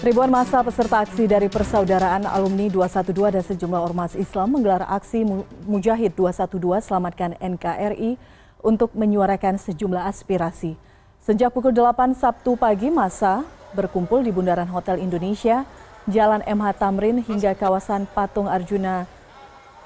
Ribuan 0.00 0.32
masa 0.32 0.64
peserta 0.64 1.04
aksi 1.04 1.28
dari 1.28 1.52
Persaudaraan 1.52 2.24
Alumni 2.24 2.72
212 2.72 3.36
dan 3.36 3.44
sejumlah 3.44 3.84
ormas 3.84 4.16
Islam 4.16 4.56
menggelar 4.56 4.88
aksi 4.88 5.28
Mujahid 5.68 6.16
212 6.16 6.88
Selamatkan 6.88 7.36
NKRI 7.36 8.16
untuk 8.64 8.96
menyuarakan 8.96 9.60
sejumlah 9.60 10.08
aspirasi. 10.08 10.80
Sejak 11.20 11.52
pukul 11.52 11.76
8 11.76 12.16
Sabtu 12.16 12.56
pagi 12.56 12.88
masa 12.88 13.44
berkumpul 13.76 14.24
di 14.24 14.32
Bundaran 14.32 14.72
Hotel 14.72 15.04
Indonesia, 15.04 15.68
Jalan 16.08 16.40
MH 16.48 16.80
Tamrin 16.80 17.20
hingga 17.20 17.52
kawasan 17.52 18.08
Patung 18.08 18.48
Arjuna 18.48 19.04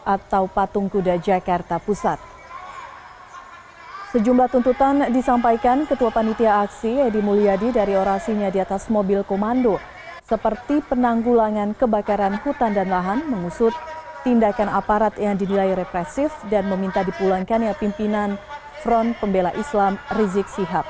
atau 0.06 0.46
Patung 0.46 0.86
Kuda 0.86 1.18
Jakarta 1.18 1.82
Pusat. 1.82 2.22
Sejumlah 4.14 4.46
tuntutan 4.46 5.10
disampaikan 5.10 5.90
Ketua 5.90 6.14
Panitia 6.14 6.62
Aksi 6.62 7.02
Edi 7.02 7.18
Mulyadi 7.18 7.74
dari 7.74 7.98
orasinya 7.98 8.46
di 8.46 8.62
atas 8.62 8.86
mobil 8.86 9.26
komando 9.26 9.82
seperti 10.24 10.80
penanggulangan 10.88 11.76
kebakaran 11.76 12.40
hutan 12.40 12.72
dan 12.72 12.88
lahan, 12.88 13.28
mengusut 13.28 13.76
tindakan 14.24 14.72
aparat 14.72 15.12
yang 15.20 15.36
dinilai 15.36 15.76
represif 15.76 16.32
dan 16.48 16.64
meminta 16.64 17.04
dipulangkannya 17.04 17.76
pimpinan 17.76 18.40
Front 18.80 19.20
Pembela 19.20 19.52
Islam 19.52 20.00
Rizik 20.16 20.48
Sihab. 20.48 20.88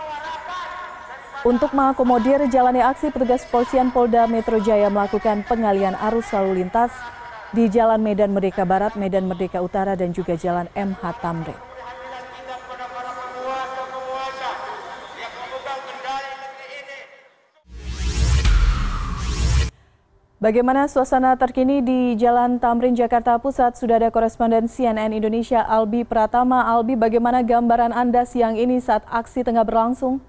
Untuk 1.45 1.77
mengakomodir 1.77 2.41
jalannya 2.49 2.89
aksi, 2.89 3.13
petugas 3.13 3.45
polisian 3.51 3.93
Polda 3.93 4.25
Metro 4.25 4.57
Jaya 4.63 4.89
melakukan 4.89 5.45
pengalian 5.45 5.93
arus 6.09 6.33
lalu 6.33 6.65
lintas 6.65 6.95
di 7.53 7.69
Jalan 7.69 8.01
Medan 8.01 8.33
Merdeka 8.33 8.65
Barat, 8.65 8.97
Medan 8.97 9.29
Merdeka 9.29 9.61
Utara, 9.61 9.93
dan 9.93 10.17
juga 10.17 10.41
Jalan 10.41 10.73
MH 10.73 11.03
Tamrin. 11.21 11.74
Bagaimana 20.45 20.85
suasana 20.93 21.33
terkini 21.41 21.81
di 21.81 22.21
Jalan 22.21 22.61
Tamrin 22.61 22.93
Jakarta 22.93 23.41
Pusat? 23.41 23.81
Sudah 23.81 23.97
ada 23.97 24.13
koresponden 24.13 24.69
CNN 24.69 25.17
Indonesia 25.17 25.65
Albi 25.65 26.05
Pratama. 26.05 26.69
Albi, 26.69 27.01
bagaimana 27.01 27.41
gambaran 27.41 27.97
Anda 27.97 28.29
siang 28.29 28.53
ini 28.53 28.77
saat 28.77 29.09
aksi 29.09 29.41
tengah 29.41 29.65
berlangsung? 29.65 30.21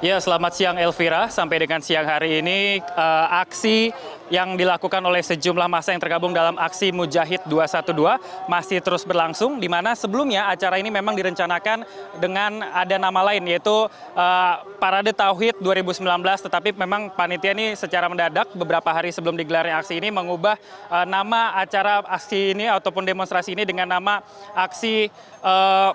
Ya, 0.00 0.16
selamat 0.16 0.52
siang 0.56 0.80
Elvira. 0.80 1.28
Sampai 1.28 1.60
dengan 1.60 1.84
siang 1.84 2.08
hari 2.08 2.40
ini 2.40 2.80
uh, 2.96 3.44
aksi 3.44 3.92
yang 4.32 4.56
dilakukan 4.56 5.04
oleh 5.04 5.20
sejumlah 5.20 5.68
masa 5.68 5.92
yang 5.92 6.00
tergabung 6.00 6.32
dalam 6.32 6.56
aksi 6.56 6.88
Mujahid 6.88 7.44
212 7.44 7.92
masih 8.48 8.80
terus 8.80 9.04
berlangsung 9.04 9.60
di 9.60 9.68
mana 9.68 9.92
sebelumnya 9.92 10.48
acara 10.48 10.80
ini 10.80 10.88
memang 10.88 11.12
direncanakan 11.12 11.84
dengan 12.16 12.64
ada 12.72 12.96
nama 12.96 13.20
lain 13.28 13.44
yaitu 13.44 13.92
uh, 14.16 14.54
Parade 14.80 15.12
Tauhid 15.12 15.60
2019 15.60 16.08
tetapi 16.48 16.72
memang 16.72 17.12
panitia 17.12 17.52
ini 17.52 17.76
secara 17.76 18.08
mendadak 18.08 18.48
beberapa 18.56 18.88
hari 18.88 19.12
sebelum 19.12 19.36
digelarnya 19.36 19.76
aksi 19.84 20.00
ini 20.00 20.08
mengubah 20.08 20.56
uh, 20.88 21.04
nama 21.04 21.52
acara 21.60 22.00
aksi 22.08 22.56
ini 22.56 22.72
ataupun 22.72 23.04
demonstrasi 23.04 23.52
ini 23.52 23.68
dengan 23.68 23.84
nama 23.84 24.24
aksi 24.56 25.12
uh, 25.44 25.92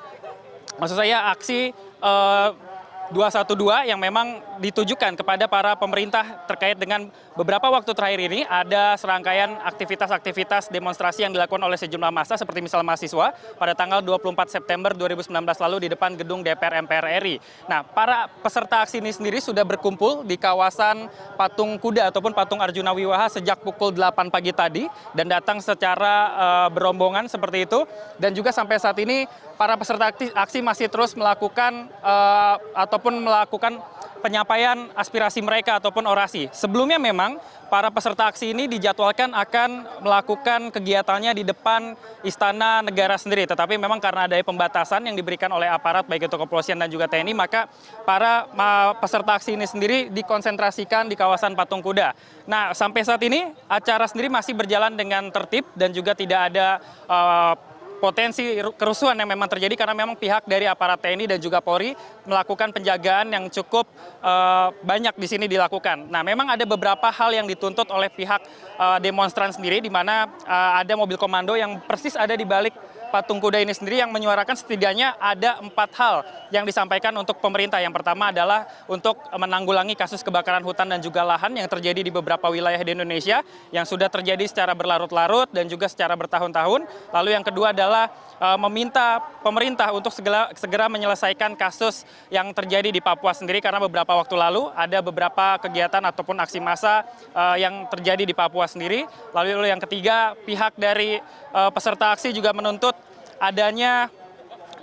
maksud 0.77 0.93
saya 0.93 1.33
aksi 1.33 1.73
uh, 2.05 2.66
212 3.11 3.87
yang 3.87 3.99
memang 3.99 4.43
ditujukan 4.59 5.15
kepada 5.15 5.47
para 5.47 5.77
pemerintah 5.79 6.43
terkait 6.49 6.75
dengan 6.75 7.07
beberapa 7.37 7.69
waktu 7.71 7.91
terakhir 7.93 8.19
ini 8.27 8.43
ada 8.43 8.97
serangkaian 8.99 9.61
aktivitas-aktivitas 9.63 10.67
demonstrasi 10.67 11.23
yang 11.23 11.31
dilakukan 11.31 11.61
oleh 11.63 11.79
sejumlah 11.79 12.11
massa 12.11 12.35
seperti 12.35 12.59
misalnya 12.59 12.91
mahasiswa 12.91 13.31
pada 13.55 13.73
tanggal 13.77 14.03
24 14.03 14.51
September 14.51 14.91
2019 14.91 15.31
lalu 15.39 15.77
di 15.85 15.89
depan 15.93 16.19
gedung 16.19 16.43
DPR 16.43 16.83
MPR 16.83 17.05
RI. 17.23 17.39
Nah, 17.69 17.85
para 17.85 18.27
peserta 18.43 18.83
aksi 18.83 18.99
ini 18.99 19.13
sendiri 19.13 19.39
sudah 19.39 19.63
berkumpul 19.63 20.27
di 20.27 20.35
kawasan 20.35 21.07
Patung 21.39 21.79
Kuda 21.79 22.09
ataupun 22.11 22.35
Patung 22.35 22.59
Arjuna 22.59 22.91
Wiwaha 22.91 23.31
sejak 23.31 23.61
pukul 23.63 23.95
8 23.95 24.33
pagi 24.33 24.51
tadi 24.51 24.83
dan 25.15 25.31
datang 25.31 25.63
secara 25.63 26.13
uh, 26.35 26.67
berombongan 26.73 27.29
seperti 27.31 27.69
itu 27.69 27.85
dan 28.19 28.33
juga 28.33 28.51
sampai 28.51 28.81
saat 28.81 28.97
ini 28.99 29.29
para 29.57 29.73
peserta 29.73 30.13
aksi 30.13 30.61
masih 30.61 30.87
terus 30.87 31.17
melakukan 31.17 31.89
uh, 32.05 32.61
ataupun 32.97 33.21
melakukan 33.21 33.77
penyampaian 34.25 34.89
aspirasi 34.97 35.45
mereka 35.45 35.77
ataupun 35.77 36.01
orasi. 36.09 36.49
Sebelumnya 36.49 36.97
memang 36.97 37.37
para 37.69 37.93
peserta 37.93 38.25
aksi 38.25 38.49
ini 38.49 38.65
dijadwalkan 38.65 39.29
akan 39.37 39.85
melakukan 40.01 40.73
kegiatannya 40.73 41.37
di 41.37 41.43
depan 41.45 41.93
Istana 42.25 42.81
Negara 42.81 43.13
sendiri. 43.21 43.45
Tetapi 43.45 43.77
memang 43.77 44.01
karena 44.01 44.25
ada 44.25 44.33
pembatasan 44.41 45.05
yang 45.05 45.13
diberikan 45.13 45.53
oleh 45.53 45.69
aparat 45.69 46.09
baik 46.09 46.25
itu 46.25 46.33
kepolisian 46.33 46.81
dan 46.81 46.89
juga 46.89 47.05
TNI, 47.05 47.37
maka 47.37 47.69
para 48.01 48.49
peserta 48.97 49.37
aksi 49.37 49.53
ini 49.53 49.69
sendiri 49.69 50.09
dikonsentrasikan 50.09 51.05
di 51.05 51.13
kawasan 51.13 51.53
Patung 51.53 51.85
Kuda. 51.85 52.17
Nah, 52.49 52.73
sampai 52.73 53.05
saat 53.05 53.21
ini 53.21 53.53
acara 53.69 54.09
sendiri 54.09 54.33
masih 54.33 54.57
berjalan 54.57 54.97
dengan 54.97 55.29
tertib 55.29 55.69
dan 55.77 55.93
juga 55.93 56.17
tidak 56.17 56.49
ada 56.49 56.81
uh, 57.05 57.53
potensi 57.97 58.57
kerusuhan 58.77 59.17
yang 59.17 59.29
memang 59.29 59.49
terjadi 59.49 59.73
karena 59.73 59.95
memang 59.97 60.15
pihak 60.15 60.45
dari 60.45 60.69
aparat 60.69 61.01
TNI 61.01 61.37
dan 61.37 61.39
juga 61.41 61.59
Polri 61.59 61.97
melakukan 62.23 62.69
penjagaan 62.71 63.33
yang 63.33 63.45
cukup 63.49 63.89
uh, 64.21 64.69
banyak 64.85 65.13
di 65.17 65.27
sini 65.27 65.45
dilakukan. 65.49 66.07
Nah, 66.07 66.21
memang 66.21 66.53
ada 66.53 66.63
beberapa 66.63 67.09
hal 67.09 67.33
yang 67.33 67.47
dituntut 67.49 67.89
oleh 67.89 68.09
pihak 68.13 68.41
uh, 68.77 68.97
demonstran 69.01 69.49
sendiri 69.49 69.81
di 69.81 69.89
mana 69.89 70.29
uh, 70.45 70.79
ada 70.81 70.93
mobil 70.93 71.17
komando 71.17 71.57
yang 71.57 71.81
persis 71.83 72.13
ada 72.13 72.37
di 72.37 72.45
balik 72.45 72.73
patung 73.09 73.39
kuda 73.39 73.63
ini 73.63 73.73
sendiri 73.73 74.03
yang 74.03 74.11
menyuarakan 74.11 74.55
setidaknya 74.55 75.15
ada 75.17 75.59
empat 75.63 75.89
hal 75.97 76.15
yang 76.51 76.63
disampaikan 76.67 77.15
untuk 77.15 77.39
pemerintah. 77.39 77.79
Yang 77.79 78.03
pertama 78.03 78.29
adalah 78.31 78.67
untuk 78.87 79.19
menanggulangi 79.31 79.95
kasus 79.95 80.23
kebakaran 80.23 80.63
hutan 80.63 80.87
dan 80.91 80.99
juga 80.99 81.23
lahan 81.23 81.55
yang 81.55 81.67
terjadi 81.67 82.03
di 82.03 82.11
beberapa 82.11 82.47
wilayah 82.51 82.79
di 82.79 82.91
Indonesia 82.95 83.41
yang 83.71 83.83
sudah 83.83 84.07
terjadi 84.11 84.43
secara 84.47 84.75
berlarut-larut 84.75 85.51
dan 85.51 85.65
juga 85.67 85.87
secara 85.87 86.13
bertahun-tahun. 86.15 86.85
Lalu 87.15 87.29
yang 87.35 87.43
kedua 87.43 87.71
adalah 87.71 88.11
uh, 88.39 88.57
meminta 88.67 89.23
pemerintah 89.41 89.91
untuk 89.95 90.11
segera, 90.11 90.51
segera 90.55 90.85
menyelesaikan 90.91 91.55
kasus 91.55 92.03
yang 92.29 92.51
terjadi 92.51 92.91
di 92.91 93.01
Papua 93.01 93.33
sendiri 93.33 93.63
karena 93.63 93.81
beberapa 93.81 94.13
waktu 94.15 94.35
lalu 94.35 94.69
ada 94.75 94.99
beberapa 94.99 95.59
kegiatan 95.63 96.03
ataupun 96.13 96.37
aksi 96.43 96.59
massa 96.59 97.07
uh, 97.31 97.55
yang 97.55 97.87
terjadi 97.87 98.23
di 98.23 98.35
Papua 98.35 98.67
sendiri. 98.67 99.07
Lalu 99.31 99.69
yang 99.69 99.81
ketiga 99.81 100.35
pihak 100.45 100.75
dari 100.75 101.19
uh, 101.53 101.71
peserta 101.71 102.13
aksi 102.13 102.31
juga 102.35 102.51
menuntut 102.51 103.06
adanya 103.39 104.09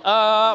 uh, 0.03 0.53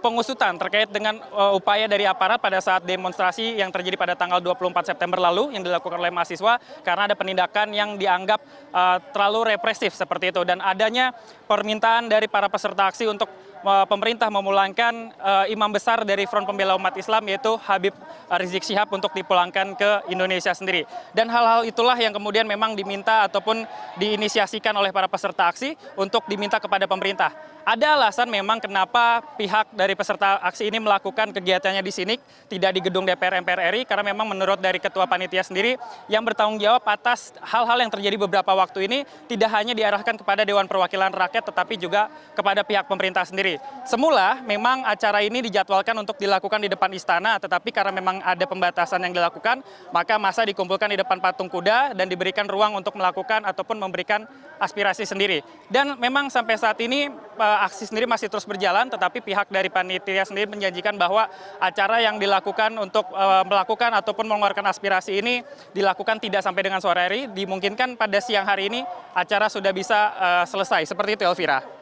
pengusutan 0.00 0.56
terkait 0.56 0.88
dengan 0.88 1.20
uh, 1.30 1.52
upaya 1.54 1.84
dari 1.84 2.08
aparat 2.08 2.40
pada 2.40 2.58
saat 2.58 2.82
demonstrasi 2.82 3.60
yang 3.60 3.68
terjadi 3.68 4.00
pada 4.00 4.16
tanggal 4.16 4.40
24 4.40 4.96
September 4.96 5.20
lalu 5.20 5.52
yang 5.54 5.62
dilakukan 5.62 6.00
oleh 6.00 6.10
mahasiswa 6.10 6.56
karena 6.80 7.12
ada 7.12 7.14
penindakan 7.14 7.68
yang 7.70 8.00
dianggap 8.00 8.40
uh, 8.72 8.98
terlalu 9.12 9.54
represif 9.54 9.92
seperti 9.92 10.32
itu. 10.32 10.42
Dan 10.42 10.64
adanya 10.64 11.12
permintaan 11.44 12.08
dari 12.08 12.26
para 12.26 12.48
peserta 12.48 12.88
aksi 12.88 13.06
untuk 13.06 13.28
pemerintah 13.62 14.28
memulangkan 14.32 15.12
uh, 15.20 15.46
imam 15.48 15.68
besar 15.68 16.02
dari 16.02 16.24
Front 16.24 16.48
Pembela 16.48 16.76
Umat 16.76 16.96
Islam 16.96 17.22
yaitu 17.28 17.56
Habib 17.64 17.92
Rizik 18.40 18.64
Syihab 18.64 18.88
untuk 18.94 19.12
dipulangkan 19.12 19.74
ke 19.76 19.90
Indonesia 20.08 20.54
sendiri. 20.54 20.86
Dan 21.12 21.28
hal-hal 21.28 21.66
itulah 21.66 21.98
yang 21.98 22.14
kemudian 22.14 22.46
memang 22.46 22.78
diminta 22.78 23.26
ataupun 23.26 23.66
diinisiasikan 23.98 24.72
oleh 24.76 24.94
para 24.94 25.10
peserta 25.10 25.50
aksi 25.50 25.74
untuk 25.98 26.24
diminta 26.30 26.62
kepada 26.62 26.86
pemerintah. 26.86 27.34
Ada 27.60 27.92
alasan 27.92 28.28
memang 28.32 28.56
kenapa 28.56 29.20
pihak 29.36 29.76
dari 29.76 29.92
peserta 29.92 30.40
aksi 30.40 30.72
ini 30.72 30.80
melakukan 30.80 31.28
kegiatannya 31.34 31.84
di 31.84 31.92
sini, 31.92 32.14
tidak 32.48 32.70
di 32.72 32.80
gedung 32.80 33.04
DPR 33.04 33.36
MPR 33.44 33.74
RI, 33.74 33.84
karena 33.84 34.10
memang 34.14 34.32
menurut 34.32 34.56
dari 34.56 34.80
Ketua 34.80 35.04
Panitia 35.04 35.44
sendiri 35.44 35.76
yang 36.08 36.24
bertanggung 36.24 36.56
jawab 36.56 36.80
atas 36.88 37.36
hal-hal 37.44 37.76
yang 37.84 37.92
terjadi 37.92 38.16
beberapa 38.16 38.56
waktu 38.56 38.88
ini 38.88 38.98
tidak 39.28 39.50
hanya 39.52 39.76
diarahkan 39.76 40.16
kepada 40.16 40.46
Dewan 40.48 40.64
Perwakilan 40.64 41.12
Rakyat, 41.12 41.52
tetapi 41.52 41.76
juga 41.76 42.08
kepada 42.32 42.64
pihak 42.64 42.88
pemerintah 42.88 43.28
sendiri. 43.28 43.49
Semula 43.88 44.44
memang 44.44 44.84
acara 44.84 45.24
ini 45.24 45.40
dijadwalkan 45.40 45.96
untuk 45.96 46.20
dilakukan 46.20 46.60
di 46.60 46.68
depan 46.68 46.92
istana, 46.92 47.40
tetapi 47.40 47.72
karena 47.72 47.90
memang 47.90 48.20
ada 48.20 48.44
pembatasan 48.44 49.02
yang 49.02 49.16
dilakukan, 49.16 49.64
maka 49.90 50.20
masa 50.20 50.44
dikumpulkan 50.44 50.92
di 50.92 51.00
depan 51.00 51.18
patung 51.18 51.48
kuda 51.48 51.96
dan 51.96 52.06
diberikan 52.06 52.44
ruang 52.44 52.76
untuk 52.76 52.94
melakukan 52.94 53.42
ataupun 53.48 53.80
memberikan 53.80 54.28
aspirasi 54.60 55.08
sendiri. 55.08 55.40
Dan 55.72 55.96
memang 55.96 56.28
sampai 56.28 56.60
saat 56.60 56.76
ini 56.84 57.08
aksi 57.40 57.88
sendiri 57.88 58.04
masih 58.04 58.28
terus 58.28 58.44
berjalan, 58.44 58.92
tetapi 58.92 59.24
pihak 59.24 59.48
dari 59.48 59.72
panitia 59.72 60.28
sendiri 60.28 60.52
menjanjikan 60.52 61.00
bahwa 61.00 61.26
acara 61.56 62.04
yang 62.04 62.20
dilakukan 62.20 62.76
untuk 62.76 63.08
uh, 63.16 63.42
melakukan 63.48 63.96
ataupun 63.96 64.28
mengeluarkan 64.28 64.68
aspirasi 64.68 65.24
ini 65.24 65.40
dilakukan 65.72 66.20
tidak 66.20 66.44
sampai 66.44 66.68
dengan 66.68 66.84
sore 66.84 67.00
hari, 67.00 67.20
dimungkinkan 67.32 67.96
pada 67.96 68.20
siang 68.20 68.44
hari 68.44 68.68
ini 68.68 68.84
acara 69.16 69.48
sudah 69.48 69.72
bisa 69.72 70.12
uh, 70.14 70.44
selesai. 70.44 70.84
Seperti 70.84 71.16
itu 71.16 71.24
Elvira. 71.24 71.79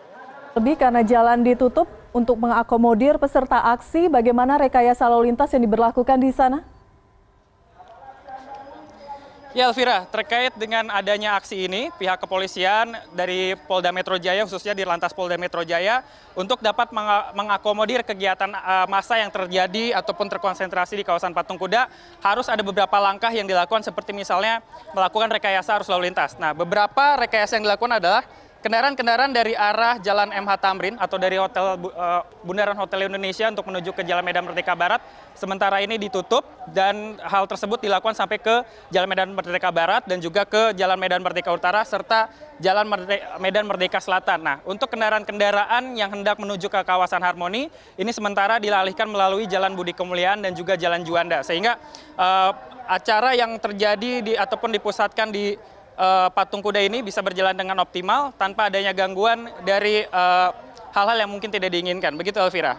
Lebih 0.59 0.75
karena 0.75 1.07
jalan 1.07 1.47
ditutup 1.47 1.87
untuk 2.11 2.35
mengakomodir 2.35 3.15
peserta 3.15 3.63
aksi, 3.71 4.11
bagaimana 4.11 4.59
rekayasa 4.59 5.07
lalu 5.07 5.31
lintas 5.31 5.55
yang 5.55 5.63
diberlakukan 5.63 6.19
di 6.19 6.35
sana? 6.35 6.67
Ya 9.55 9.71
Elvira, 9.71 10.03
terkait 10.11 10.51
dengan 10.59 10.91
adanya 10.91 11.39
aksi 11.39 11.71
ini, 11.71 11.95
pihak 11.95 12.19
kepolisian 12.19 12.91
dari 13.15 13.55
Polda 13.71 13.95
Metro 13.95 14.19
Jaya, 14.19 14.43
khususnya 14.43 14.75
di 14.75 14.83
Lantas 14.83 15.15
Polda 15.15 15.39
Metro 15.39 15.63
Jaya, 15.63 16.03
untuk 16.35 16.59
dapat 16.59 16.91
mengakomodir 17.39 18.03
kegiatan 18.03 18.51
uh, 18.51 18.91
massa 18.91 19.15
yang 19.15 19.31
terjadi 19.31 19.95
ataupun 19.95 20.27
terkonsentrasi 20.27 20.99
di 20.99 21.05
kawasan 21.07 21.39
Patung 21.39 21.55
Kuda, 21.55 21.87
harus 22.19 22.51
ada 22.51 22.67
beberapa 22.67 22.99
langkah 22.99 23.31
yang 23.31 23.47
dilakukan 23.47 23.87
seperti 23.87 24.11
misalnya 24.11 24.59
melakukan 24.91 25.31
rekayasa 25.31 25.79
arus 25.79 25.87
lalu 25.87 26.11
lintas. 26.11 26.35
Nah, 26.35 26.51
beberapa 26.51 27.15
rekayasa 27.15 27.63
yang 27.63 27.65
dilakukan 27.71 28.03
adalah 28.03 28.27
Kendaraan-kendaraan 28.59 29.31
dari 29.31 29.55
arah 29.55 30.03
Jalan 30.03 30.35
MH 30.35 30.51
Tamrin 30.59 30.99
atau 30.99 31.15
dari 31.15 31.39
Hotel 31.39 31.79
uh, 31.79 32.27
Bundaran 32.43 32.75
Hotel 32.75 33.07
Indonesia 33.07 33.47
untuk 33.47 33.71
menuju 33.71 33.95
ke 33.95 34.03
Jalan 34.03 34.27
Medan 34.27 34.51
Merdeka 34.51 34.75
Barat 34.75 34.99
sementara 35.39 35.79
ini 35.79 35.95
ditutup 35.95 36.43
dan 36.75 37.15
hal 37.23 37.47
tersebut 37.47 37.79
dilakukan 37.79 38.19
sampai 38.19 38.43
ke 38.43 38.67
Jalan 38.91 39.15
Medan 39.15 39.31
Merdeka 39.31 39.71
Barat 39.71 40.03
dan 40.11 40.19
juga 40.19 40.43
ke 40.43 40.75
Jalan 40.75 40.99
Medan 40.99 41.23
Merdeka 41.23 41.55
Utara 41.55 41.87
serta 41.87 42.35
Jalan 42.59 42.91
Medan 43.39 43.63
Merdeka 43.63 44.03
Selatan. 44.03 44.43
Nah, 44.43 44.59
untuk 44.67 44.91
kendaraan-kendaraan 44.91 45.95
yang 45.95 46.11
hendak 46.11 46.43
menuju 46.43 46.67
ke 46.67 46.83
kawasan 46.83 47.23
Harmoni 47.23 47.71
ini 47.95 48.11
sementara 48.11 48.59
dialihkan 48.59 49.07
melalui 49.07 49.47
Jalan 49.47 49.79
Budi 49.79 49.95
Kemuliaan 49.95 50.43
dan 50.43 50.59
juga 50.59 50.75
Jalan 50.75 51.07
Juanda 51.07 51.47
sehingga 51.47 51.79
uh, 52.19 52.51
acara 52.91 53.37
yang 53.39 53.55
terjadi 53.61 54.13
di 54.25 54.33
ataupun 54.35 54.73
dipusatkan 54.73 55.31
di 55.31 55.55
uh, 55.99 56.31
patung 56.31 56.63
kuda 56.63 56.79
ini 56.81 57.03
bisa 57.03 57.19
berjalan 57.21 57.53
dengan 57.53 57.83
optimal 57.83 58.31
tanpa 58.39 58.71
adanya 58.71 58.95
gangguan 58.95 59.51
dari 59.67 60.07
eh, 60.07 60.49
hal-hal 60.95 61.19
uh, 61.19 61.23
yang 61.27 61.31
mungkin 61.31 61.51
tidak 61.51 61.75
diinginkan. 61.75 62.15
Begitu 62.15 62.39
Elvira. 62.39 62.79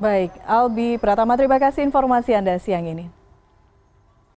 Baik, 0.00 0.32
Albi 0.48 0.96
Pratama 0.96 1.36
terima 1.36 1.60
kasih 1.60 1.84
informasi 1.84 2.32
Anda 2.32 2.56
siang 2.56 2.88
ini. 2.88 3.19